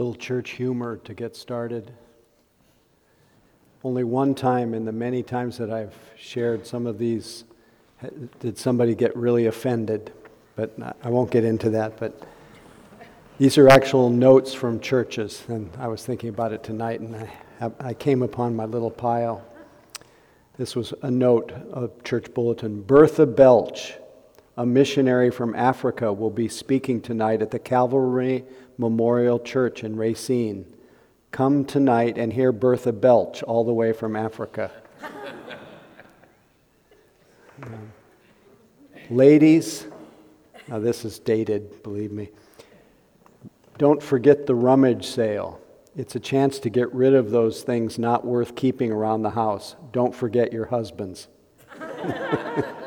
[0.00, 1.92] little church humor to get started.
[3.84, 7.44] Only one time in the many times that I've shared some of these
[8.38, 10.10] did somebody get really offended,
[10.56, 11.98] but I won't get into that.
[11.98, 12.18] But
[13.36, 17.28] these are actual notes from churches, and I was thinking about it tonight, and
[17.60, 19.44] I, I came upon my little pile.
[20.56, 22.80] This was a note of church bulletin.
[22.80, 23.92] Bertha Belch,
[24.60, 28.44] a missionary from Africa, will be speaking tonight at the Calvary
[28.76, 30.66] Memorial Church in Racine.
[31.30, 34.70] Come tonight and hear Bertha Belch all the way from Africa.
[39.08, 39.86] Ladies,
[40.68, 42.28] now this is dated, believe me.
[43.78, 45.58] Don't forget the rummage sale.
[45.96, 49.74] It's a chance to get rid of those things not worth keeping around the house.
[49.90, 51.28] Don't forget your husbands.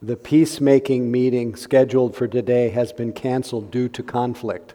[0.00, 4.74] The peacemaking meeting scheduled for today has been canceled due to conflict.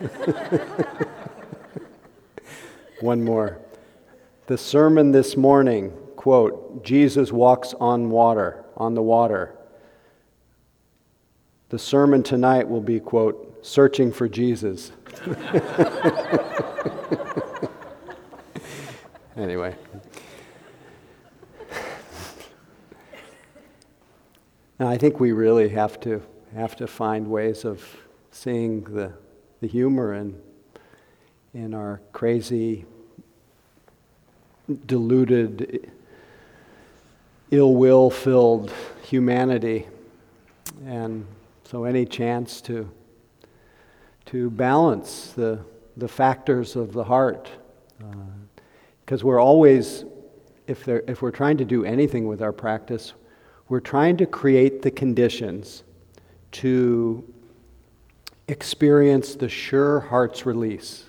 [3.00, 3.60] One more.
[4.48, 9.54] The sermon this morning, quote, Jesus walks on water, on the water.
[11.68, 14.90] The sermon tonight will be, quote, searching for Jesus.
[19.36, 19.76] anyway.
[24.78, 26.20] Now, I think we really have to
[26.54, 27.82] have to find ways of
[28.30, 29.12] seeing the,
[29.60, 30.38] the humor in,
[31.54, 32.84] in our crazy,
[34.86, 35.90] deluded,
[37.50, 38.70] ill will filled
[39.02, 39.86] humanity.
[40.84, 41.26] And
[41.64, 42.90] so, any chance to,
[44.26, 45.58] to balance the,
[45.96, 47.50] the factors of the heart.
[49.06, 50.04] Because uh, we're always,
[50.66, 53.14] if, if we're trying to do anything with our practice,
[53.68, 55.82] we're trying to create the conditions
[56.52, 57.24] to
[58.48, 61.04] experience the sure heart's release,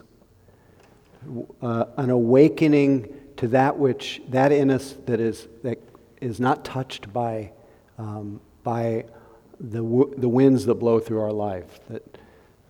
[1.61, 5.77] uh, an awakening to that which that in us that is that
[6.19, 7.51] is not touched by
[7.99, 9.05] um, by
[9.59, 11.79] the w- the winds that blow through our life.
[11.89, 12.17] That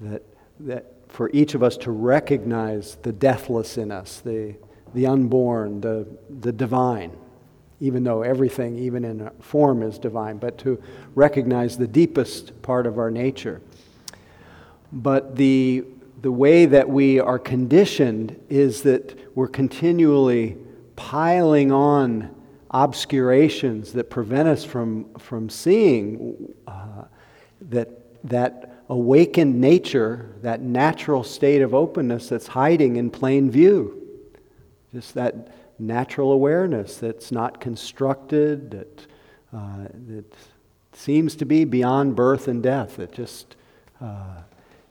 [0.02, 0.24] that
[0.60, 4.56] that for each of us to recognize the deathless in us, the
[4.94, 6.06] the unborn, the
[6.42, 7.12] the divine
[7.80, 10.82] even though everything, even in form, is divine, but to
[11.16, 13.62] recognize the deepest part of our nature.
[14.92, 15.86] But the,
[16.22, 20.58] the way that we are conditioned is that we're continually
[20.96, 22.34] piling on
[22.72, 27.04] obscurations that prevent us from, from seeing uh,
[27.70, 27.90] that,
[28.24, 34.02] that awakened nature, that natural state of openness that's hiding in plain view.
[34.94, 39.08] Just that natural awareness that's not constructed, that,
[39.54, 40.34] uh, that
[40.94, 43.56] seems to be beyond birth and death, that just
[44.02, 44.42] uh,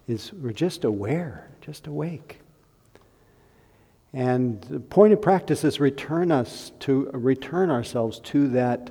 [0.08, 2.41] is, we're just aware, just awake.
[4.12, 8.91] And the point of practice is return us to return ourselves to that,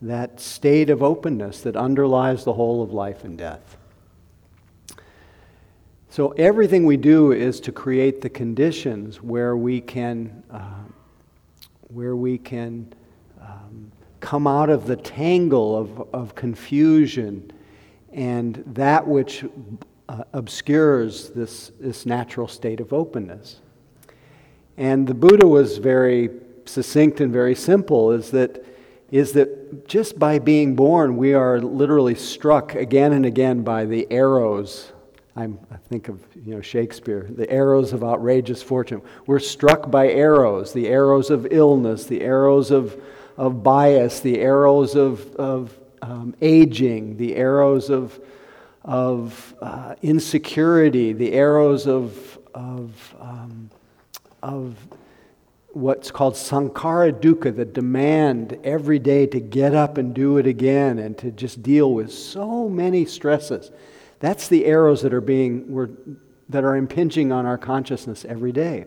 [0.00, 3.76] that state of openness that underlies the whole of life and death.
[6.08, 10.84] So everything we do is to create the conditions where we can uh,
[11.92, 12.92] where we can
[13.40, 17.52] um, come out of the tangle of, of confusion
[18.12, 19.44] and that which
[20.08, 23.60] uh, obscures this, this natural state of openness.
[24.76, 26.30] And the Buddha was very
[26.64, 28.64] succinct and very simple is that,
[29.10, 34.06] is that just by being born, we are literally struck again and again by the
[34.10, 34.92] arrows
[35.34, 39.00] I'm, i think of you know, Shakespeare, the arrows of outrageous fortune.
[39.26, 43.00] We're struck by arrows, the arrows of illness, the arrows of,
[43.36, 48.20] of bias, the arrows of, of um, aging, the arrows of,
[48.84, 53.70] of uh, insecurity, the arrows of, of, um,
[54.42, 54.76] of
[55.70, 60.98] what's called sankhara dukkha, the demand every day to get up and do it again
[60.98, 63.70] and to just deal with so many stresses.
[64.22, 66.16] That's the arrows that are being
[66.48, 68.86] that are impinging on our consciousness every day.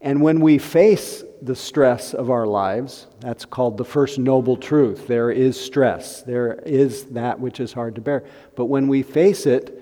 [0.00, 5.06] And when we face the stress of our lives, that's called the first noble truth.
[5.06, 6.22] There is stress.
[6.22, 8.24] There is that which is hard to bear.
[8.56, 9.76] But when we face it,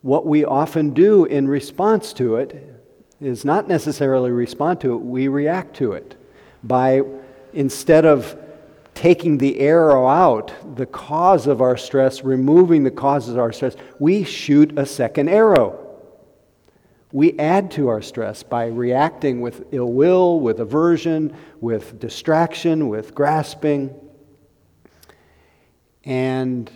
[0.00, 2.74] what we often do in response to it
[3.20, 6.16] is not necessarily respond to it, we react to it
[6.62, 7.02] by
[7.52, 8.34] instead of
[9.00, 13.74] taking the arrow out, the cause of our stress, removing the causes of our stress,
[13.98, 15.96] we shoot a second arrow.
[17.10, 23.14] We add to our stress by reacting with ill will, with aversion, with distraction, with
[23.14, 23.94] grasping.
[26.04, 26.70] And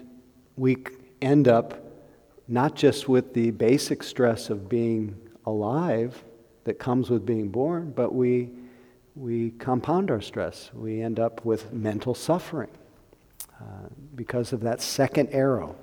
[0.56, 0.78] we
[1.20, 1.92] end up
[2.48, 6.24] not just with the basic stress of being alive
[6.64, 8.48] that comes with being born, but we,
[9.14, 10.70] we compound our stress.
[10.74, 12.70] We end up with mental suffering
[13.60, 15.76] uh, because of that second arrow.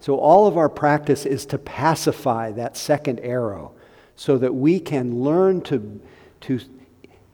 [0.00, 3.72] So, all of our practice is to pacify that second arrow
[4.14, 6.00] so that we can learn to,
[6.42, 6.60] to,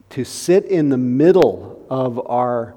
[0.09, 2.75] to sit in the middle of our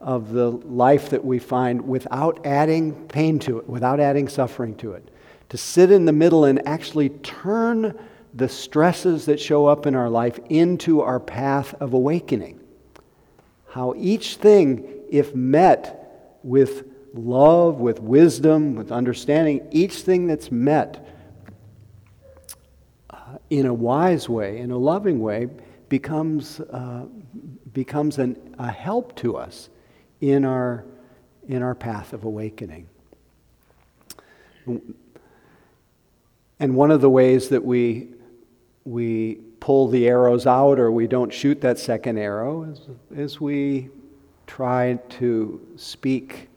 [0.00, 4.92] of the life that we find without adding pain to it, without adding suffering to
[4.92, 5.08] it.
[5.48, 7.98] To sit in the middle and actually turn
[8.34, 12.60] the stresses that show up in our life into our path of awakening.
[13.68, 16.84] How each thing, if met with
[17.14, 21.06] love, with wisdom, with understanding, each thing that's met
[23.10, 23.16] uh,
[23.50, 25.48] in a wise way, in a loving way,
[25.88, 27.06] becomes, uh,
[27.72, 29.68] becomes an, a help to us
[30.20, 30.84] in our,
[31.46, 32.88] in our path of awakening.
[36.58, 38.13] And one of the ways that we,
[38.84, 42.80] we pull the arrows out or we don't shoot that second arrow is,
[43.14, 43.88] is we
[44.46, 46.48] try to speak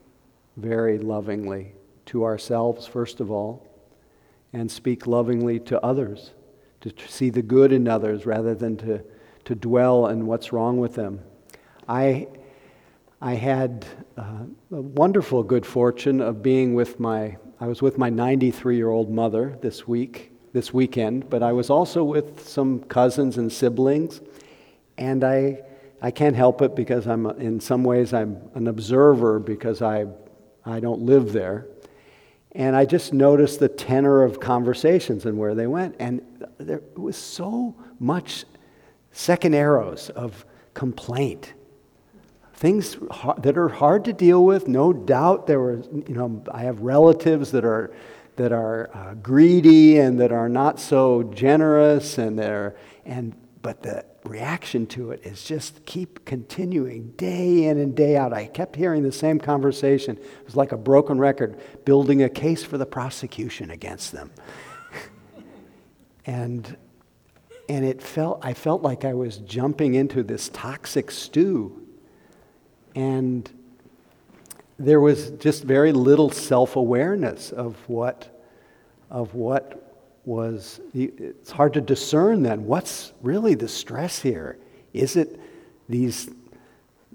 [0.58, 1.74] very lovingly
[2.06, 3.66] to ourselves, first of all,
[4.54, 6.32] and speak lovingly to others,
[6.82, 9.02] to see the good in others rather than to,
[9.46, 11.20] to dwell on what's wrong with them.
[11.88, 12.28] I
[13.22, 13.86] I had
[14.16, 18.92] uh, a wonderful good fortune of being with my, I was with my 93 year
[18.92, 24.22] old mother this week, this weekend, but I was also with some cousins and siblings.
[24.98, 25.62] And I,
[26.02, 30.08] I can't help it because I'm, in some ways, I'm an observer because I,
[30.66, 31.68] I don't live there.
[32.54, 35.96] And I just noticed the tenor of conversations and where they went.
[36.00, 36.24] And
[36.58, 38.44] there was so much
[39.12, 40.44] second arrows of
[40.74, 41.54] complaint
[42.56, 42.98] things
[43.38, 44.68] that are hard to deal with.
[44.68, 47.92] No doubt there were, you know, I have relatives that are
[48.38, 52.76] that are uh, greedy and that are not so generous, and they're
[53.06, 58.34] and but the reaction to it is just keep continuing day in and day out.
[58.34, 60.18] I kept hearing the same conversation.
[60.18, 64.32] It was like a broken record, building a case for the prosecution against them.
[66.26, 66.78] and
[67.68, 71.84] and it felt I felt like I was jumping into this toxic stew
[72.96, 73.52] and
[74.80, 78.42] there was just very little self awareness of what,
[79.10, 79.96] of what
[80.26, 80.80] was.
[80.94, 84.58] It's hard to discern then what's really the stress here.
[84.94, 85.40] Is it
[85.90, 86.30] these,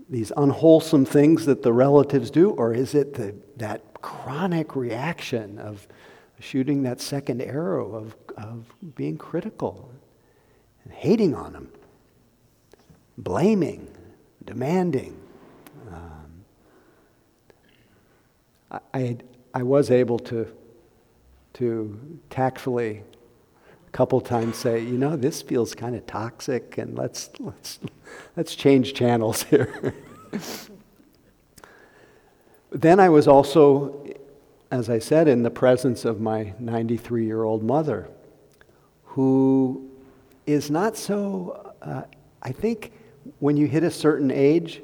[0.09, 5.87] these unwholesome things that the relatives do, or is it the, that chronic reaction of
[6.41, 8.65] shooting that second arrow of, of
[8.97, 9.91] being critical
[10.85, 11.69] and hating on them,
[13.17, 13.87] blaming,
[14.45, 15.17] demanding?
[15.89, 16.22] Uh,
[18.95, 19.19] I,
[19.53, 20.49] I was able to,
[21.55, 23.03] to tactfully
[23.87, 27.79] a couple times say, you know, this feels kind of toxic, and let's, let's,
[28.37, 29.95] let's change channels here.
[32.71, 34.07] then I was also,
[34.71, 38.09] as I said, in the presence of my 93 year old mother,
[39.05, 39.91] who
[40.47, 42.03] is not so, uh,
[42.43, 42.93] I think
[43.41, 44.81] when you hit a certain age,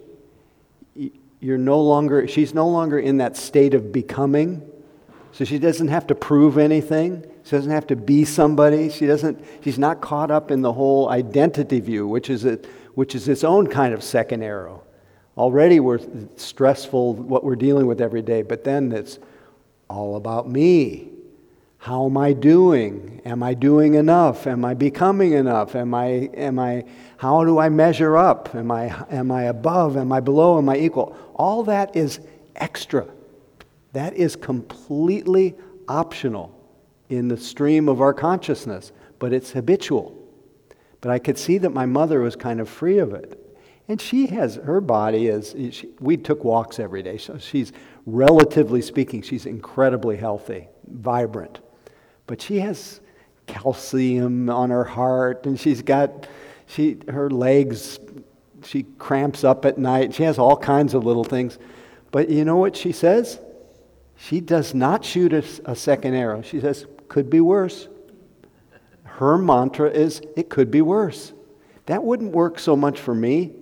[1.41, 4.69] you're no longer, she's no longer in that state of becoming.
[5.33, 7.25] So she doesn't have to prove anything.
[7.45, 8.91] She doesn't have to be somebody.
[8.91, 12.59] She doesn't, she's not caught up in the whole identity view, which is, a,
[12.95, 14.83] which is its own kind of second arrow.
[15.37, 16.01] Already we're
[16.37, 19.21] stressful what we're dealing with every day, but then it's
[19.89, 21.11] all about me.
[21.79, 23.23] How am I doing?
[23.25, 24.47] Am I doing enough?
[24.47, 25.75] Am I becoming enough?
[25.75, 26.85] Am I, am I,
[27.17, 28.55] how do I measure up?
[28.55, 29.97] Am I, am I above?
[29.97, 30.59] Am I below?
[30.59, 31.17] Am I equal?
[31.35, 32.21] All that is
[32.57, 33.07] extra.
[33.93, 35.55] That is completely
[35.89, 36.55] optional
[37.09, 40.15] in the stream of our consciousness, but it's habitual.
[41.01, 43.45] But I could see that my mother was kind of free of it.
[43.87, 47.73] And she has, her body is, she, we took walks every day, so she's,
[48.05, 51.61] relatively speaking, she's incredibly healthy, vibrant.
[52.29, 53.01] But she has
[53.49, 56.29] calcium on her heart, and she's got,
[56.67, 57.99] she, her legs
[58.65, 60.15] she cramps up at night.
[60.15, 61.59] She has all kinds of little things.
[62.11, 63.41] But you know what she says?
[64.17, 66.43] She does not shoot a, a second arrow.
[66.43, 67.89] She says, could be worse.
[69.05, 71.33] Her mantra is, it could be worse.
[71.87, 73.53] That wouldn't work so much for me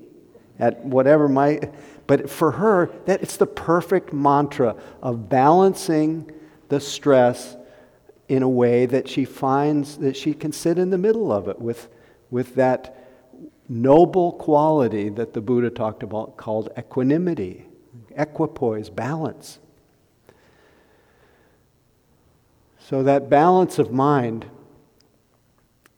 [0.58, 1.60] at whatever my,
[2.06, 6.30] but for her, that it's the perfect mantra of balancing
[6.68, 7.56] the stress
[8.28, 11.60] in a way that she finds that she can sit in the middle of it
[11.60, 11.88] with,
[12.30, 12.96] with that
[13.68, 17.66] noble quality that the Buddha talked about called equanimity,
[18.16, 19.58] equipoise, balance.
[22.78, 24.46] So, that balance of mind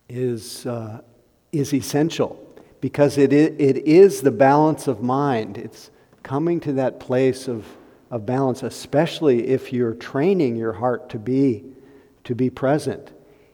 [0.09, 1.03] is, uh,
[1.53, 2.45] is essential
[2.81, 5.59] because it is, it is the balance of mind.
[5.59, 5.91] It's
[6.23, 7.67] coming to that place of,
[8.11, 11.65] of balance, especially if you're training your heart to be,
[12.29, 13.11] to be present.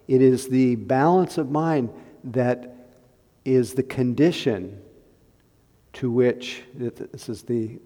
[0.08, 1.90] It is the balance of mind
[2.24, 2.90] that
[3.44, 4.82] is the condition
[5.92, 7.78] to which, this is the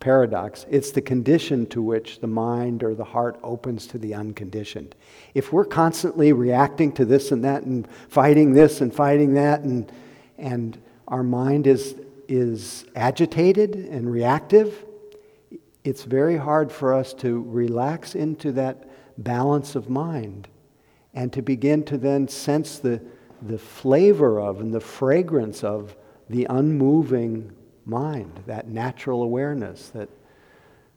[0.00, 4.96] paradox, it's the condition to which the mind or the heart opens to the unconditioned.
[5.32, 9.92] If we're constantly reacting to this and that and fighting this and fighting that, and,
[10.38, 11.94] and our mind is,
[12.26, 14.84] is agitated and reactive,
[15.84, 20.48] it's very hard for us to relax into that balance of mind
[21.14, 23.00] and to begin to then sense the,
[23.42, 25.96] the flavor of and the fragrance of
[26.30, 27.52] the unmoving
[27.84, 30.08] mind, that natural awareness, that,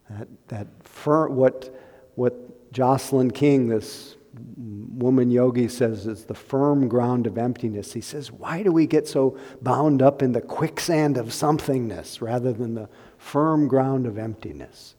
[0.09, 1.75] that, that fir- what,
[2.15, 4.15] what Jocelyn King, this
[4.57, 7.93] woman yogi, says is the firm ground of emptiness.
[7.93, 12.53] He says, Why do we get so bound up in the quicksand of somethingness rather
[12.53, 12.89] than the
[13.25, 14.93] firm ground of emptiness?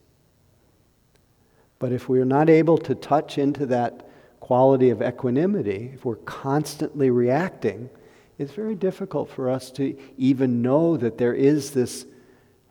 [1.78, 4.08] But if we are not able to touch into that
[4.40, 7.88] quality of equanimity, if we're constantly reacting,
[8.36, 12.04] it's very difficult for us to even know that there is this,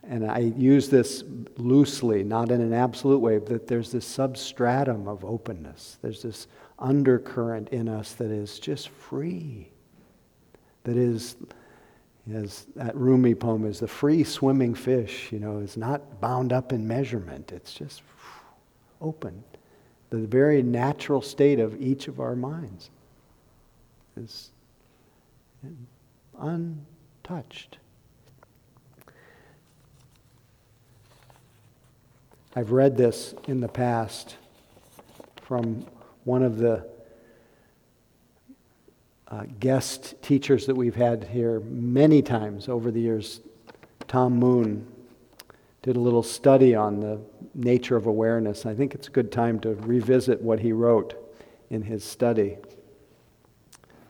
[0.04, 1.24] and I use this
[1.56, 5.98] loosely, not in an absolute way, but there's this substratum of openness.
[6.02, 6.48] There's this
[6.78, 9.70] undercurrent in us that is just free,
[10.84, 11.38] that is,
[12.34, 16.74] as that Rumi poem is, the free swimming fish, you know, is not bound up
[16.74, 17.52] in measurement.
[17.52, 18.02] It's just
[19.02, 19.44] open.
[20.10, 22.90] The very natural state of each of our minds
[24.18, 24.50] is
[26.40, 27.78] untouched.
[32.56, 34.38] I've read this in the past
[35.42, 35.86] from
[36.24, 36.88] one of the
[39.30, 43.42] uh, guest teachers that we've had here many times over the years.
[44.08, 44.88] Tom Moon
[45.82, 47.20] did a little study on the
[47.54, 48.66] nature of awareness.
[48.66, 51.16] I think it's a good time to revisit what he wrote
[51.70, 52.58] in his study.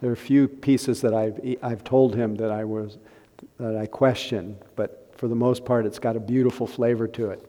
[0.02, 2.98] There are a few pieces that I've, I've told him that I, was,
[3.60, 7.44] that I question, but for the most part, it's got a beautiful flavor to it.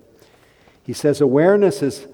[0.83, 2.07] He says, Awareness is,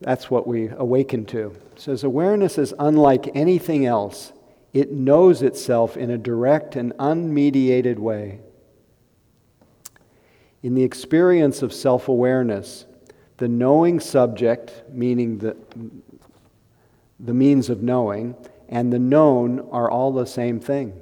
[0.00, 1.54] that's what we awaken to.
[1.74, 4.32] He says, Awareness is unlike anything else.
[4.72, 8.40] It knows itself in a direct and unmediated way.
[10.62, 12.84] In the experience of self awareness,
[13.38, 15.56] the knowing subject, meaning the,
[17.20, 18.34] the means of knowing,
[18.68, 20.92] and the known are all the same thing.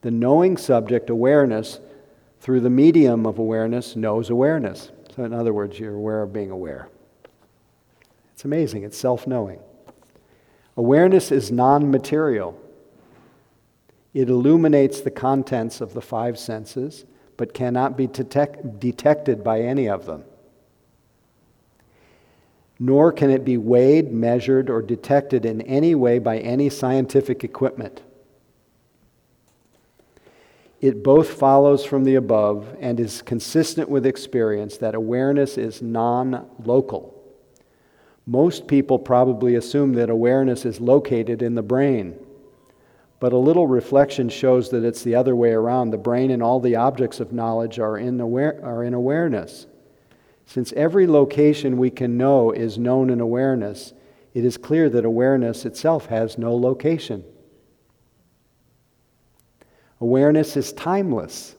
[0.00, 1.78] The knowing subject, awareness,
[2.40, 4.90] through the medium of awareness, knows awareness.
[5.14, 6.88] So, in other words, you're aware of being aware.
[8.32, 9.60] It's amazing, it's self knowing.
[10.80, 12.58] Awareness is non material,
[14.14, 17.04] it illuminates the contents of the five senses,
[17.36, 20.24] but cannot be detect- detected by any of them
[22.82, 28.00] nor can it be weighed, measured, or detected in any way by any scientific equipment.
[30.80, 36.48] It both follows from the above and is consistent with experience that awareness is non
[36.64, 37.19] local.
[38.26, 42.16] Most people probably assume that awareness is located in the brain.
[43.18, 45.90] But a little reflection shows that it's the other way around.
[45.90, 49.66] The brain and all the objects of knowledge are in, aware, are in awareness.
[50.46, 53.92] Since every location we can know is known in awareness,
[54.32, 57.24] it is clear that awareness itself has no location.
[60.00, 61.56] Awareness is timeless.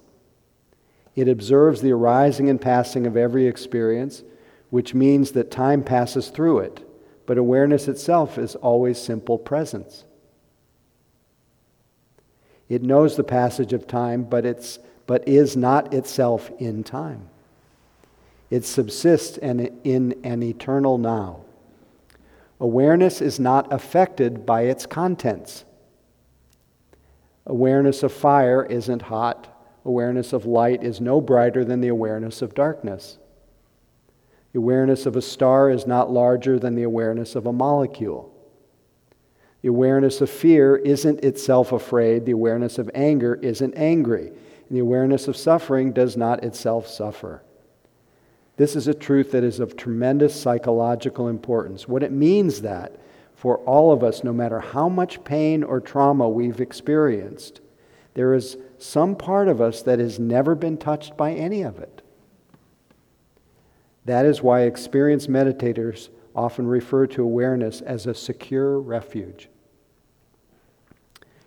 [1.16, 4.24] It observes the arising and passing of every experience,
[4.72, 6.84] which means that time passes through it,
[7.28, 10.06] but awareness itself is always simple presence.
[12.68, 17.30] It knows the passage of time, but, it's, but is not itself in time.
[18.50, 21.42] It subsists in an eternal now.
[22.62, 25.66] Awareness is not affected by its contents.
[27.46, 29.48] Awareness of fire isn't hot.
[29.84, 33.18] Awareness of light is no brighter than the awareness of darkness.
[34.54, 38.34] The awareness of a star is not larger than the awareness of a molecule.
[39.62, 42.26] The awareness of fear isn't itself afraid.
[42.26, 44.28] The awareness of anger isn't angry.
[44.28, 47.44] And the awareness of suffering does not itself suffer.
[48.58, 51.88] This is a truth that is of tremendous psychological importance.
[51.88, 53.00] What it means that
[53.36, 57.62] for all of us, no matter how much pain or trauma we've experienced,
[58.14, 62.01] there is some part of us that has never been touched by any of it.
[64.06, 69.50] That is why experienced meditators often refer to awareness as a secure refuge.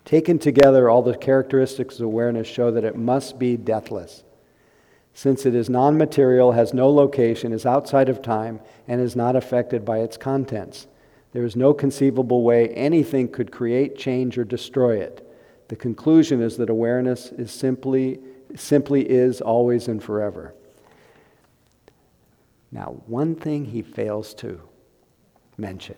[0.04, 4.22] Taken together, all the characteristics of awareness show that it must be deathless.
[5.14, 9.36] Since it is non material, has no location, is outside of time, and is not
[9.36, 10.86] affected by its contents.
[11.32, 15.28] There is no conceivable way anything could create, change, or destroy it.
[15.68, 18.20] The conclusion is that awareness is simply,
[18.54, 20.54] simply is always and forever.
[22.74, 24.60] Now, one thing he fails to
[25.56, 25.94] mention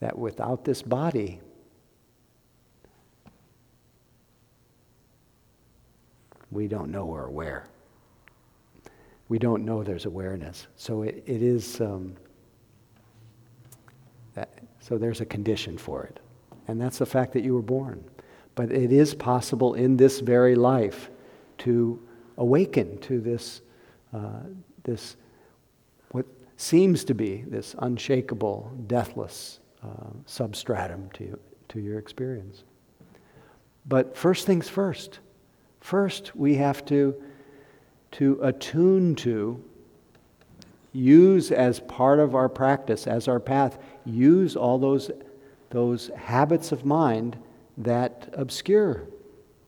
[0.00, 1.40] that without this body,
[6.50, 7.64] we don't know we're aware.
[9.30, 10.66] We don't know there's awareness.
[10.76, 12.14] So it, it is, um,
[14.34, 16.20] that, so there's a condition for it.
[16.68, 18.04] And that's the fact that you were born.
[18.54, 21.08] But it is possible in this very life
[21.58, 22.06] to
[22.36, 23.62] awaken to this,
[24.12, 24.40] uh,
[24.84, 25.16] this
[26.10, 26.26] what
[26.56, 31.38] seems to be this unshakable, deathless uh, substratum to,
[31.68, 32.64] to your experience.
[33.86, 35.18] But first things first.
[35.80, 37.20] First, we have to,
[38.12, 39.62] to attune to,
[40.92, 45.10] use as part of our practice, as our path, use all those,
[45.70, 47.36] those habits of mind
[47.78, 49.06] that obscure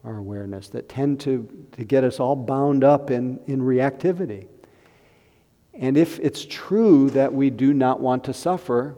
[0.04, 4.46] our awareness, that tend to, to get us all bound up in, in reactivity.
[5.72, 8.96] And if it's true that we do not want to suffer,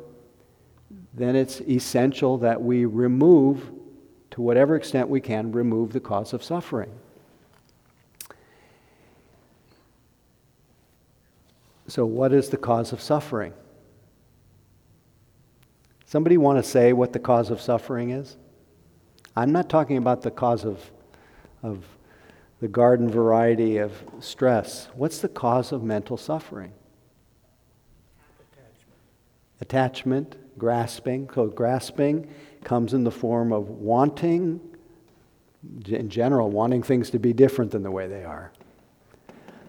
[1.15, 3.71] then it's essential that we remove,
[4.33, 6.91] to whatever extent we can, remove the cause of suffering.
[11.89, 13.55] So, what is the cause of suffering?
[16.05, 18.37] Somebody want to say what the cause of suffering is?
[19.37, 20.91] I'm not talking about the cause of,
[21.63, 21.85] of
[22.61, 24.89] the garden variety of stress.
[24.95, 26.73] What's the cause of mental suffering?
[28.53, 29.61] Attachment.
[29.61, 31.29] Attachment, grasping.
[31.35, 32.29] So, grasping
[32.65, 34.61] comes in the form of wanting,
[35.87, 38.53] in general, wanting things to be different than the way they are.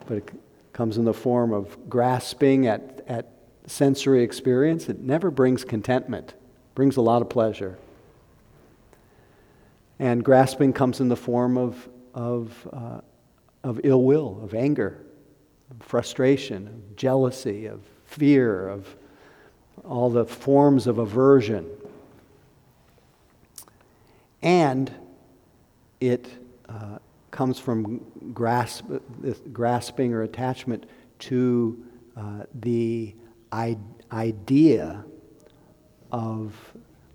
[0.08, 0.30] But it
[0.74, 3.28] comes in the form of grasping at, at
[3.66, 4.88] sensory experience.
[4.90, 7.78] It never brings contentment, it brings a lot of pleasure.
[10.00, 13.02] And grasping comes in the form of, of, uh,
[13.64, 15.04] of ill will, of anger,
[15.72, 18.96] of frustration, of jealousy, of fear, of
[19.84, 21.68] all the forms of aversion.
[24.42, 24.94] And
[26.00, 26.30] it
[26.70, 27.00] uh,
[27.32, 28.86] comes from grasp,
[29.52, 30.86] grasping or attachment
[31.20, 31.84] to
[32.16, 33.16] uh, the
[33.52, 33.78] I-
[34.12, 35.04] idea
[36.12, 36.67] of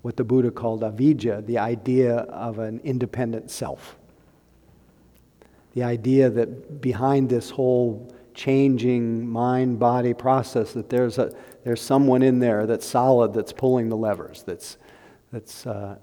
[0.03, 3.97] what the Buddha called avidya, the idea of an independent self.
[5.73, 12.21] The idea that behind this whole changing mind body process, that there's, a, there's someone
[12.21, 14.77] in there that's solid, that's pulling the levers, that's,
[15.31, 15.97] that's uh,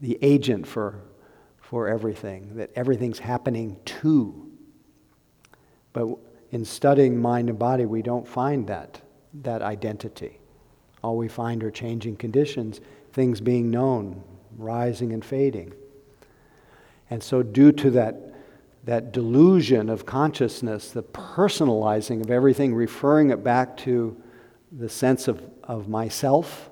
[0.00, 1.02] the agent for
[1.70, 4.50] for everything, that everything's happening to.
[5.92, 6.08] But
[6.50, 9.00] in studying mind and body, we don't find that,
[9.42, 10.40] that identity.
[11.04, 12.80] All we find are changing conditions,
[13.12, 14.22] things being known,
[14.56, 15.72] rising and fading.
[17.10, 18.34] And so, due to that,
[18.84, 24.16] that delusion of consciousness, the personalizing of everything, referring it back to
[24.72, 26.70] the sense of, of myself,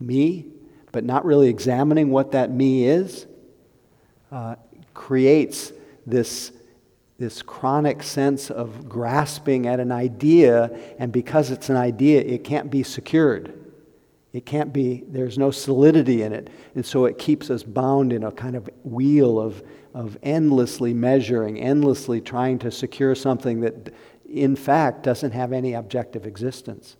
[0.00, 0.46] me,
[0.90, 3.26] but not really examining what that me is,
[4.30, 4.56] uh,
[4.94, 5.72] creates
[6.06, 6.52] this,
[7.18, 12.70] this chronic sense of grasping at an idea, and because it's an idea, it can't
[12.70, 13.61] be secured.
[14.32, 16.48] It can't be, there's no solidity in it.
[16.74, 21.60] And so it keeps us bound in a kind of wheel of, of endlessly measuring,
[21.60, 23.92] endlessly trying to secure something that,
[24.26, 26.96] in fact, doesn't have any objective existence.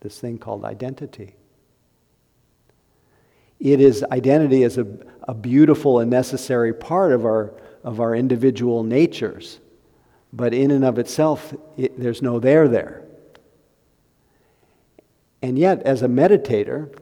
[0.00, 1.34] This thing called identity.
[3.58, 4.86] It is identity is a,
[5.24, 9.58] a beautiful and necessary part of our, of our individual natures.
[10.32, 13.04] But in and of itself, it, there's no there there.
[15.42, 16.94] And yet, as a meditator,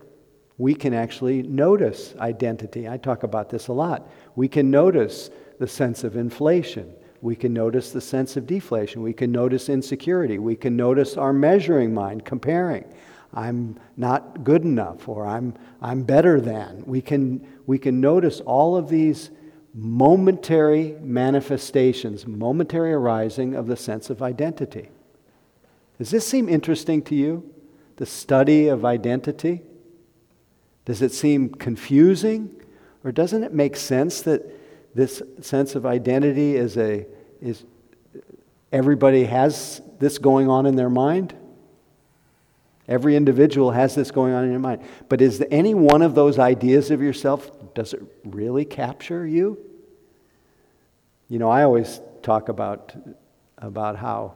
[0.59, 2.89] we can actually notice identity.
[2.89, 4.11] I talk about this a lot.
[4.35, 6.93] We can notice the sense of inflation.
[7.21, 9.03] We can notice the sense of deflation.
[9.03, 10.39] We can notice insecurity.
[10.39, 12.85] We can notice our measuring mind, comparing.
[13.35, 16.85] I'm not good enough or I'm, I'm better than.
[16.87, 19.31] We can, we can notice all of these
[19.75, 24.89] momentary manifestations, momentary arising of the sense of identity.
[25.99, 27.55] Does this seem interesting to you?
[27.99, 29.63] The study of identity?
[30.85, 32.51] Does it seem confusing?
[33.05, 34.43] Or doesn't it make sense that
[34.95, 37.07] this sense of identity is a
[37.41, 37.65] is
[38.73, 41.35] everybody has this going on in their mind?
[42.89, 44.83] Every individual has this going on in your mind.
[45.09, 49.59] But is any one of those ideas of yourself, does it really capture you?
[51.29, 52.95] You know, I always talk about,
[53.59, 54.35] about how,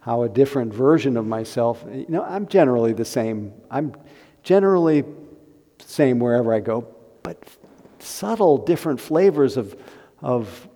[0.00, 3.52] how a different version of myself, you know, I'm generally the same.
[3.70, 3.94] I'm
[4.42, 5.04] generally
[5.78, 6.86] same wherever I go,
[7.22, 7.42] but
[7.98, 9.76] subtle different flavors of,
[10.22, 10.68] of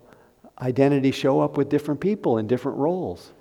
[0.61, 3.33] identity show up with different people in different roles,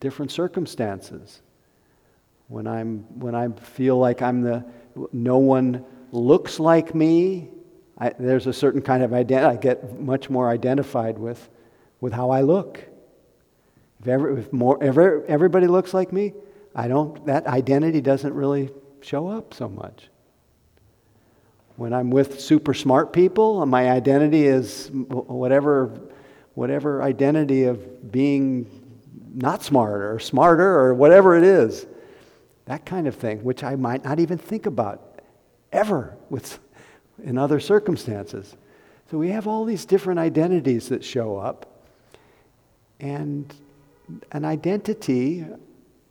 [0.00, 1.40] different circumstances.
[2.48, 4.64] When, I'm, when I feel like I'm the,
[5.12, 7.48] no one looks like me,
[7.98, 11.48] I, there's a certain kind of identity, I get much more identified with,
[12.00, 12.84] with how I look.
[14.04, 16.34] If, every, if more, ever, everybody looks like me,
[16.74, 18.68] I don't, that identity doesn't really
[19.00, 20.08] show up so much.
[21.76, 25.98] When I'm with super smart people, my identity is whatever,
[26.52, 28.68] whatever identity of being
[29.34, 31.86] not smart or smarter or whatever it is.
[32.66, 35.22] That kind of thing, which I might not even think about
[35.72, 36.58] ever with,
[37.22, 38.54] in other circumstances.
[39.10, 41.86] So we have all these different identities that show up.
[43.00, 43.52] And
[44.32, 45.44] an identity,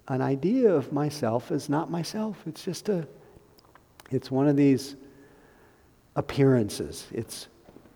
[0.07, 2.41] an idea of myself is not myself.
[2.47, 3.07] It's just a,
[4.11, 4.95] it's one of these
[6.15, 7.07] appearances.
[7.11, 7.47] It's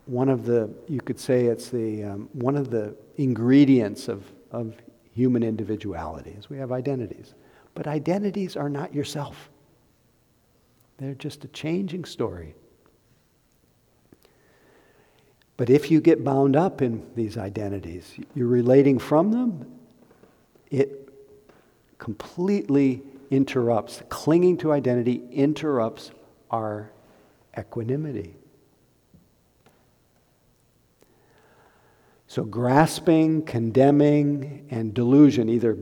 [0.06, 4.74] one of the, you could say it's the, um, one of the ingredients of, of
[5.14, 7.34] human individuality is we have identities.
[7.74, 9.50] But identities are not yourself.
[10.96, 12.54] They're just a changing story.
[15.56, 19.77] But if you get bound up in these identities, you're relating from them,
[20.70, 21.08] it
[21.98, 26.10] completely interrupts, clinging to identity interrupts
[26.50, 26.90] our
[27.58, 28.34] equanimity.
[32.26, 35.78] So, grasping, condemning, and delusion either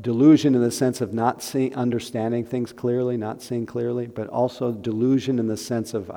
[0.00, 5.38] delusion in the sense of not understanding things clearly, not seeing clearly, but also delusion
[5.38, 6.10] in the sense of,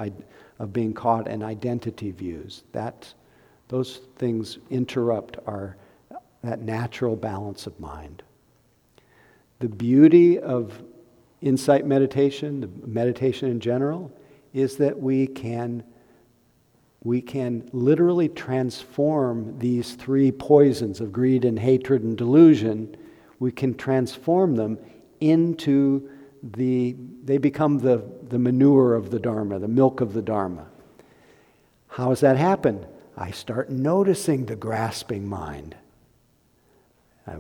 [0.60, 2.64] of being caught in identity views.
[2.72, 3.14] That,
[3.68, 5.78] those things interrupt our,
[6.44, 8.24] that natural balance of mind.
[9.60, 10.82] The beauty of
[11.42, 14.12] insight meditation, the meditation in general,
[14.54, 15.84] is that we can
[17.06, 22.96] we can literally transform these three poisons of greed and hatred and delusion
[23.44, 24.80] we can transform them
[25.20, 26.10] into
[26.42, 30.66] the, they become the, the manure of the Dharma, the milk of the Dharma.
[31.90, 32.86] How does that happen?
[33.18, 35.76] I start noticing the grasping mind.
[37.26, 37.36] I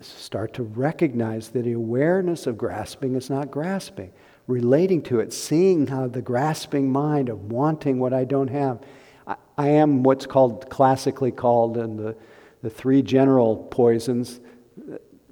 [0.00, 4.10] start to recognize that the awareness of grasping is not grasping,
[4.46, 8.80] relating to it, seeing how the grasping mind of wanting what I don't have.
[9.26, 12.16] I, I am what's called classically called in the,
[12.62, 14.40] the three general poisons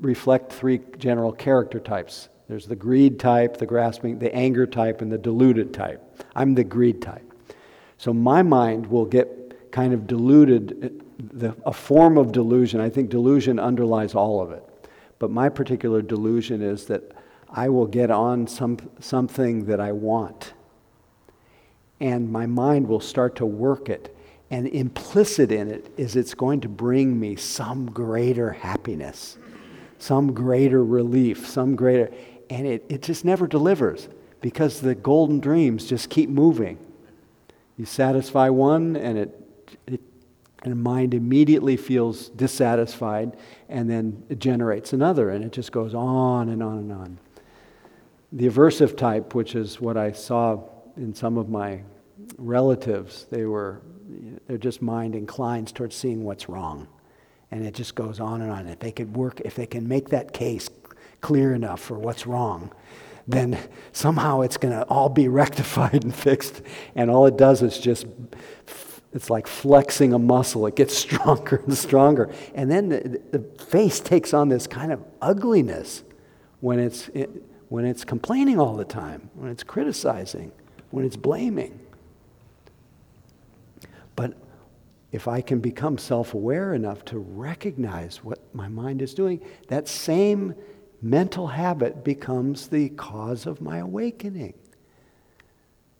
[0.00, 5.11] reflect three general character types there's the greed type, the grasping, the anger type, and
[5.11, 6.02] the deluded type.
[6.35, 7.32] I'm the greed type.
[7.98, 12.81] So my mind will get kind of deluded, the, a form of delusion.
[12.81, 14.62] I think delusion underlies all of it.
[15.18, 17.02] But my particular delusion is that
[17.48, 20.52] I will get on some, something that I want.
[22.00, 24.14] And my mind will start to work it.
[24.50, 29.38] And implicit in it is it's going to bring me some greater happiness
[29.98, 32.11] some greater relief, some greater,
[32.50, 34.09] and it, it just never delivers
[34.40, 36.79] because the golden dreams just keep moving.
[37.76, 39.45] You satisfy one, and it, it
[40.64, 43.36] and mind immediately feels dissatisfied,
[43.68, 47.18] and then it generates another, and it just goes on and on and on.
[48.32, 50.64] The aversive type, which is what I saw
[50.96, 51.82] in some of my
[52.38, 53.82] relatives, they were,
[54.46, 56.88] their just mind inclines towards seeing what's wrong
[57.50, 58.66] and it just goes on and on.
[58.66, 60.68] If they could work, if they can make that case
[61.20, 62.72] clear enough for what's wrong,
[63.28, 63.58] then
[63.92, 66.62] somehow it's going to all be rectified and fixed.
[66.94, 68.06] And all it does is just,
[69.16, 70.66] it's like flexing a muscle.
[70.66, 72.31] It gets stronger and stronger.
[72.55, 76.05] And then the, the face takes on this kind of ugliness
[76.61, 77.31] when it's, it,
[77.68, 80.52] when it's complaining all the time, when it's criticizing,
[80.90, 81.81] when it's blaming.
[84.14, 84.35] But
[85.12, 89.88] if I can become self aware enough to recognize what my mind is doing, that
[89.88, 90.55] same
[91.00, 94.55] mental habit becomes the cause of my awakening.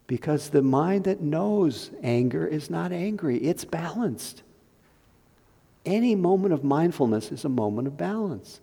[0.07, 4.43] Because the mind that knows anger is not angry, it's balanced.
[5.85, 8.61] Any moment of mindfulness is a moment of balance.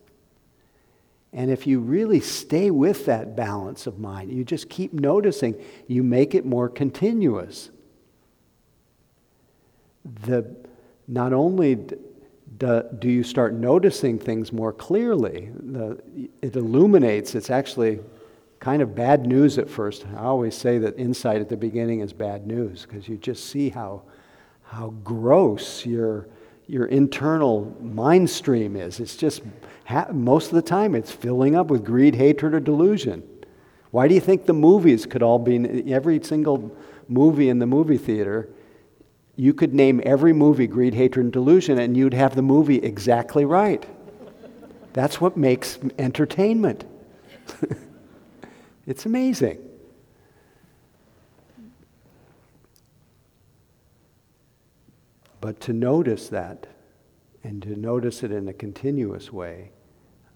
[1.34, 5.56] And if you really stay with that balance of mind, you just keep noticing,
[5.88, 7.69] you make it more continuous
[10.06, 10.56] the,
[11.08, 11.75] not only
[12.58, 15.49] do, do you start noticing things more clearly.
[15.56, 16.01] The,
[16.41, 17.99] it illuminates, it's actually
[18.63, 20.06] kind of bad news at first.
[20.15, 23.67] I always say that insight at the beginning is bad news because you just see
[23.67, 24.04] how,
[24.63, 26.30] how gross your,
[26.67, 29.02] your internal mind stream is.
[29.02, 29.41] It's just,
[30.13, 33.21] most of the time, it's filling up with greed, hatred, or delusion.
[33.91, 36.73] Why do you think the movies could all be, every single
[37.10, 38.47] movie in the movie theater,
[39.36, 43.43] you could name every movie Greed, Hatred, and Delusion, and you'd have the movie exactly
[43.43, 43.86] right.
[44.93, 46.86] That's what makes entertainment.
[48.86, 49.60] it's amazing.
[55.41, 56.67] But to notice that,
[57.43, 59.72] and to notice it in a continuous way,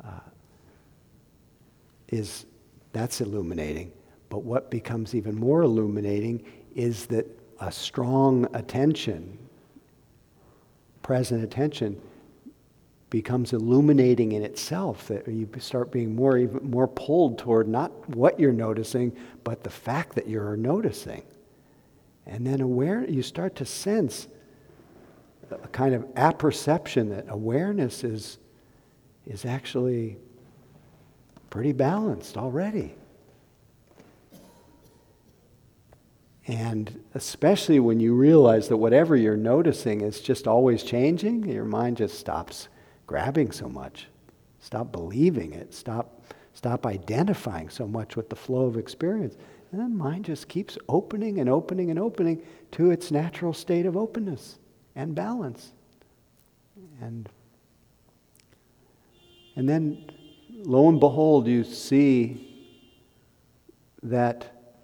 [0.03, 0.19] uh,
[2.09, 2.45] is
[2.91, 3.91] that's illuminating.
[4.29, 6.43] But what becomes even more illuminating
[6.75, 7.25] is that
[7.61, 9.37] a strong attention,
[11.01, 12.01] present attention,
[13.09, 15.07] becomes illuminating in itself.
[15.07, 19.69] That you start being more, even more pulled toward not what you're noticing, but the
[19.69, 21.23] fact that you're noticing.
[22.25, 24.27] And then aware, you start to sense
[25.49, 28.37] a kind of apperception that awareness is,
[29.25, 30.17] is actually
[31.49, 32.95] pretty balanced already.
[36.47, 41.97] And especially when you realize that whatever you're noticing is just always changing, your mind
[41.97, 42.69] just stops
[43.07, 44.07] grabbing so much.
[44.59, 45.73] Stop believing it.
[45.73, 46.21] Stop,
[46.53, 49.37] stop identifying so much with the flow of experience.
[49.71, 53.97] And then mind just keeps opening and opening and opening to its natural state of
[53.97, 54.59] openness
[54.95, 55.71] and balance.
[57.01, 57.29] And,
[59.55, 60.05] and then
[60.49, 62.43] lo and behold, you see
[64.03, 64.75] that,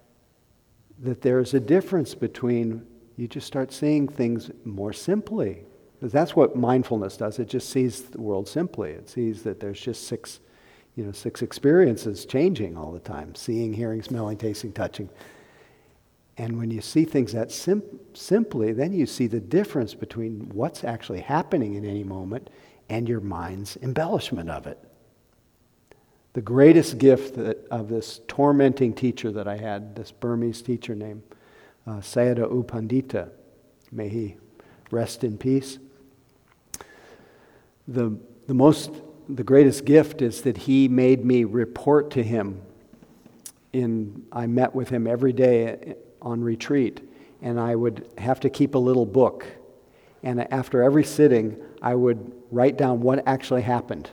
[0.99, 2.85] that there's a difference between,
[3.17, 5.63] you just start seeing things more simply.
[6.03, 7.39] Because that's what mindfulness does.
[7.39, 8.91] It just sees the world simply.
[8.91, 10.41] It sees that there's just six,
[10.97, 15.09] you know, six experiences changing all the time seeing, hearing, smelling, tasting, touching.
[16.37, 20.83] And when you see things that sim- simply, then you see the difference between what's
[20.83, 22.49] actually happening in any moment
[22.89, 24.77] and your mind's embellishment of it
[26.33, 31.23] the greatest gift that, of this tormenting teacher that I had, this Burmese teacher named
[31.87, 33.29] uh, Sayadaw U Pandita,
[33.89, 34.35] may he
[34.91, 35.77] rest in peace.
[37.87, 38.17] The,
[38.47, 38.91] the most,
[39.29, 42.61] the greatest gift is that he made me report to him.
[43.71, 47.01] In, I met with him every day uh, on retreat,
[47.41, 49.45] and I would have to keep a little book.
[50.21, 54.09] And after every sitting, I would write down what actually happened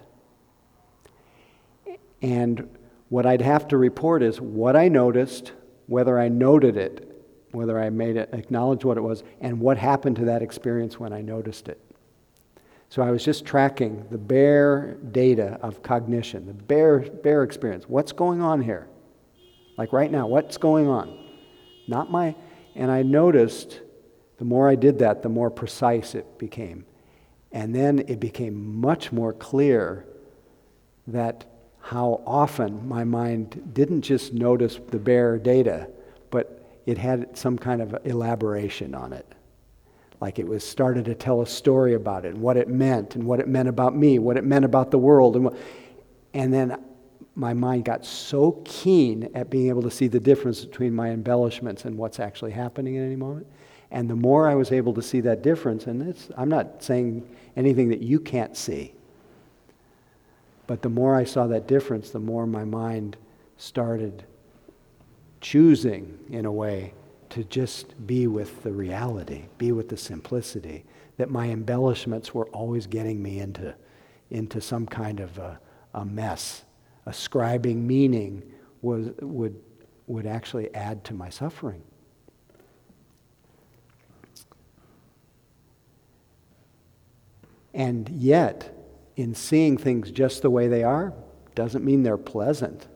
[2.22, 2.68] and
[3.08, 5.52] what I'd have to report is what I noticed,
[5.86, 7.06] whether I noted it,
[7.52, 11.12] whether I made it acknowledge what it was, and what happened to that experience when
[11.12, 11.80] I noticed it.
[12.90, 17.84] So I was just tracking the bare data of cognition, the bare, bare experience.
[17.88, 18.88] What's going on here?
[19.78, 21.16] Like right now, what's going on?
[21.86, 22.34] Not my,
[22.74, 23.80] and I noticed
[24.38, 26.84] the more I did that, the more precise it became.
[27.52, 30.04] And then it became much more clear
[31.06, 31.46] that
[31.80, 35.88] how often my mind didn't just notice the bare data,
[36.30, 39.32] but it had some kind of elaboration on it.
[40.20, 43.24] Like it was started to tell a story about it and what it meant and
[43.24, 45.36] what it meant about me, what it meant about the world.
[45.36, 45.56] And, what,
[46.34, 46.76] and then
[47.34, 51.86] my mind got so keen at being able to see the difference between my embellishments
[51.86, 53.46] and what's actually happening at any moment.
[53.90, 57.88] And the more I was able to see that difference, and I'm not saying anything
[57.88, 58.94] that you can't see,
[60.66, 63.16] but the more I saw that difference, the more my mind
[63.56, 64.24] started
[65.40, 66.94] choosing, in a way,
[67.30, 70.84] to just be with the reality, be with the simplicity,
[71.16, 73.74] that my embellishments were always getting me into,
[74.30, 75.60] into some kind of a,
[75.94, 76.64] a mess.
[77.06, 78.42] Ascribing meaning
[78.82, 79.60] was, would,
[80.06, 81.82] would actually add to my suffering.
[87.72, 88.76] And yet,
[89.16, 91.12] in seeing things just the way they are
[91.54, 92.88] doesn't mean they're pleasant.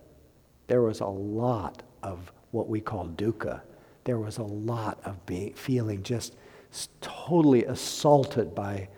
[0.66, 3.61] There was a lot of what we call dukkha.
[4.05, 6.37] There was a lot of being, feeling just
[7.01, 8.88] totally assaulted by,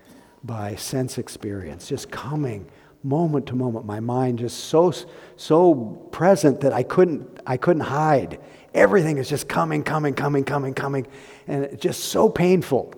[0.42, 2.68] by sense experience, just coming
[3.02, 3.86] moment to moment.
[3.86, 4.92] My mind just so,
[5.36, 5.74] so
[6.10, 8.40] present that I couldn't, I couldn't hide.
[8.74, 11.06] Everything is just coming, coming, coming, coming, coming,
[11.46, 12.94] and it's just so painful.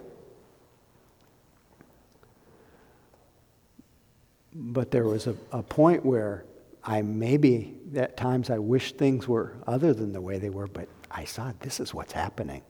[4.59, 6.45] but there was a, a point where
[6.83, 10.89] I maybe at times I wished things were other than the way they were, but
[11.11, 12.63] I saw this is what's happening,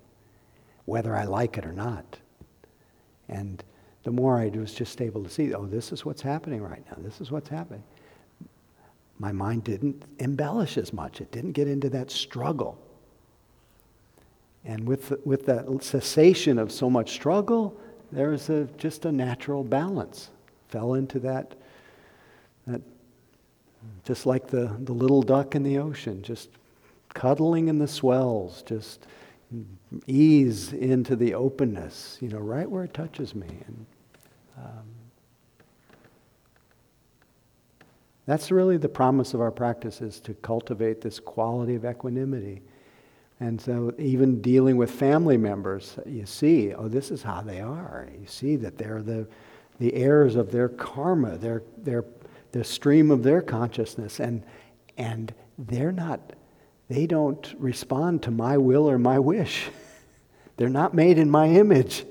[0.85, 2.18] whether I like it or not.
[3.29, 3.62] And
[4.05, 6.96] the more I was just able to see, oh, this is what's happening right now.
[6.98, 7.83] This is what's happening.
[9.18, 11.20] My mind didn't embellish as much.
[11.20, 12.79] It didn't get into that struggle.
[14.64, 17.77] And with, with that cessation of so much struggle,
[18.12, 20.31] there's a, just a natural balance.
[20.68, 21.55] Fell into that,
[22.66, 22.81] that
[24.05, 26.51] just like the, the little duck in the ocean, just
[27.18, 29.09] cuddling in the swells, just
[30.07, 33.48] ease into the openness, you know, right where it touches me.
[33.66, 33.87] And
[34.57, 34.85] um,
[38.24, 42.62] that's really the promise of our practice is to cultivate this quality of equanimity.
[43.40, 48.09] And so, even dealing with family members, you see, oh, this is how they are.
[48.20, 49.26] You see that they're the,
[49.81, 52.04] the heirs of their karma, their, their,
[52.52, 54.44] the stream of their consciousness, and,
[54.96, 56.35] and they're not,
[56.88, 59.68] they don't respond to my will or my wish.
[60.57, 62.05] they're not made in my image.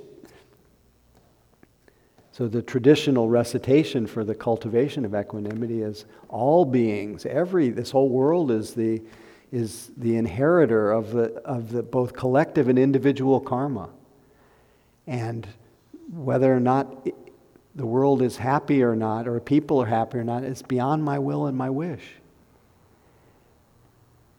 [2.32, 8.10] So, the traditional recitation for the cultivation of equanimity is all beings, every, this whole
[8.10, 9.02] world is the
[9.52, 13.90] is the inheritor of the, of the both collective and individual karma.
[15.06, 15.48] And
[16.12, 17.08] whether or not
[17.76, 21.20] the world is happy or not, or people are happy or not, is beyond my
[21.20, 22.04] will and my wish.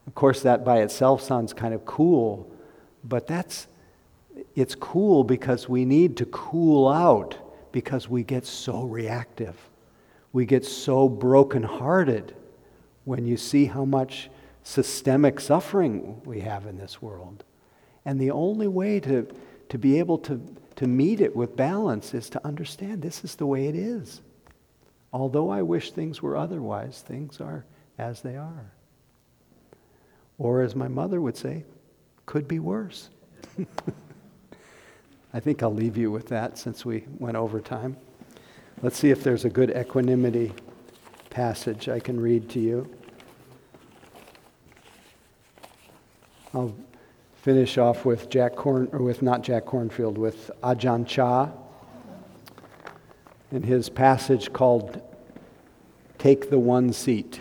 [0.08, 2.50] Of course, that by itself sounds kind of cool,
[3.04, 3.66] but that's
[4.54, 7.36] it's cool because we need to cool out
[7.72, 9.54] because we get so reactive.
[10.32, 12.34] We get so brokenhearted
[13.04, 14.30] when you see how much
[14.62, 17.44] systemic suffering we have in this world.
[18.06, 19.28] And the only way to,
[19.68, 20.40] to be able to,
[20.76, 24.22] to meet it with balance is to understand this is the way it is.
[25.12, 27.66] Although I wish things were otherwise, things are
[27.98, 28.72] as they are.
[30.38, 31.64] Or, as my mother would say,
[32.26, 33.10] could be worse.
[35.34, 37.96] I think I'll leave you with that since we went over time.
[38.80, 40.52] Let's see if there's a good equanimity
[41.30, 42.94] passage I can read to you.
[46.54, 46.74] I'll
[47.42, 51.50] finish off with Jack Corn, or with not Jack Kornfield, with Ajahn Chah
[53.52, 55.00] in his passage called
[56.18, 57.40] Take the One Seat.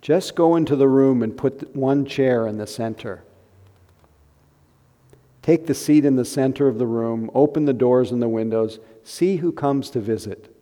[0.00, 3.22] Just go into the room and put one chair in the center.
[5.42, 8.80] Take the seat in the center of the room, open the doors and the windows,
[9.04, 10.52] see who comes to visit.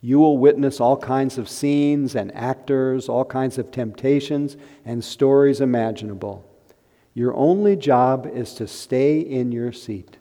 [0.00, 5.60] You will witness all kinds of scenes and actors, all kinds of temptations and stories
[5.60, 6.48] imaginable.
[7.12, 10.18] Your only job is to stay in your seat.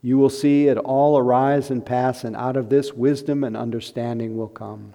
[0.00, 4.36] You will see it all arise and pass, and out of this, wisdom and understanding
[4.36, 4.94] will come.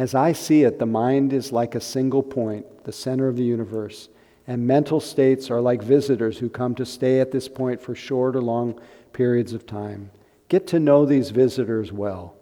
[0.00, 3.44] As I see it, the mind is like a single point, the center of the
[3.44, 4.08] universe,
[4.46, 8.34] and mental states are like visitors who come to stay at this point for short
[8.34, 8.80] or long
[9.12, 10.10] periods of time.
[10.48, 12.34] Get to know these visitors well.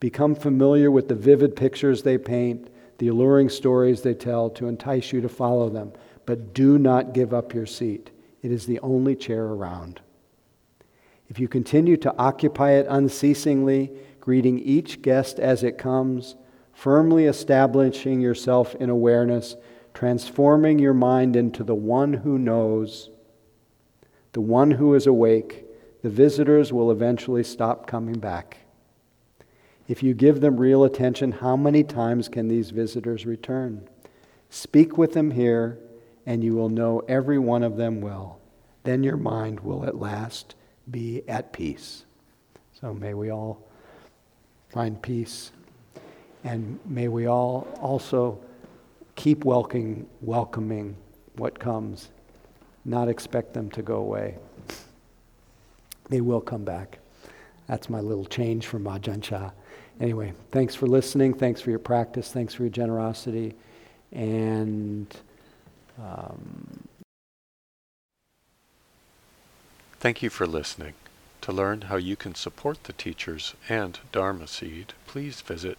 [0.00, 5.12] Become familiar with the vivid pictures they paint, the alluring stories they tell to entice
[5.12, 5.92] you to follow them.
[6.24, 8.10] But do not give up your seat.
[8.42, 10.00] It is the only chair around.
[11.28, 16.34] If you continue to occupy it unceasingly, greeting each guest as it comes,
[16.76, 19.56] firmly establishing yourself in awareness,
[19.94, 23.08] transforming your mind into the one who knows,
[24.32, 25.64] the one who is awake,
[26.02, 28.58] the visitors will eventually stop coming back.
[29.88, 33.88] If you give them real attention, how many times can these visitors return?
[34.50, 35.78] Speak with them here,
[36.26, 38.38] and you will know every one of them well.
[38.84, 40.54] Then your mind will at last
[40.90, 42.04] be at peace.
[42.78, 43.66] So may we all
[44.68, 45.52] find peace,
[46.46, 48.38] and may we all also
[49.16, 50.96] keep welcoming, welcoming
[51.36, 52.10] what comes,
[52.84, 54.36] not expect them to go away
[56.08, 56.98] they will come back.
[57.66, 59.50] That's my little change from Ajahn Chah.
[60.00, 61.34] Anyway, thanks for listening.
[61.34, 62.30] Thanks for your practice.
[62.30, 63.54] Thanks for your generosity.
[64.12, 65.14] And
[65.98, 66.84] um,
[69.98, 70.94] thank you for listening.
[71.42, 75.78] To learn how you can support the teachers and Dharma Seed, please visit